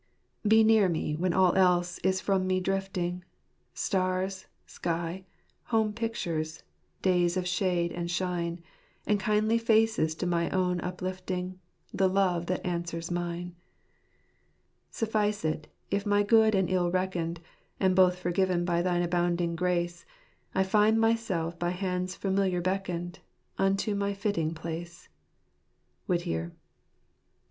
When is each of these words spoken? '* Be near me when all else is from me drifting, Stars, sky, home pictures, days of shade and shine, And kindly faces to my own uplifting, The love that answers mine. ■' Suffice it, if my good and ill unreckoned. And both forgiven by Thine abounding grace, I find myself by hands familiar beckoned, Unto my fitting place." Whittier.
'* 0.27 0.41
Be 0.53 0.63
near 0.63 0.89
me 0.89 1.15
when 1.15 1.31
all 1.31 1.53
else 1.53 1.99
is 1.99 2.19
from 2.21 2.47
me 2.47 2.59
drifting, 2.59 3.23
Stars, 3.75 4.47
sky, 4.65 5.25
home 5.65 5.93
pictures, 5.93 6.63
days 7.03 7.37
of 7.37 7.47
shade 7.47 7.91
and 7.91 8.09
shine, 8.09 8.63
And 9.05 9.19
kindly 9.19 9.59
faces 9.59 10.15
to 10.15 10.25
my 10.25 10.49
own 10.49 10.81
uplifting, 10.81 11.59
The 11.93 12.09
love 12.09 12.47
that 12.47 12.65
answers 12.65 13.11
mine. 13.11 13.49
■' 13.49 13.53
Suffice 14.89 15.45
it, 15.45 15.67
if 15.91 16.03
my 16.07 16.23
good 16.23 16.55
and 16.55 16.67
ill 16.67 16.87
unreckoned. 16.87 17.39
And 17.79 17.95
both 17.95 18.17
forgiven 18.17 18.65
by 18.65 18.81
Thine 18.81 19.03
abounding 19.03 19.55
grace, 19.55 20.03
I 20.55 20.63
find 20.63 20.99
myself 20.99 21.59
by 21.59 21.69
hands 21.69 22.15
familiar 22.15 22.59
beckoned, 22.59 23.19
Unto 23.59 23.93
my 23.93 24.15
fitting 24.15 24.55
place." 24.55 25.09
Whittier. 26.07 26.53